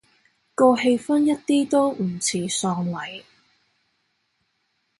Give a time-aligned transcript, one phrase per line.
[0.55, 3.21] 個氣氛一啲都唔似喪禮